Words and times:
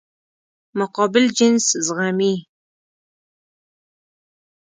مقابل 0.79 1.23
جنس 1.37 1.67
زغمي. 1.85 2.33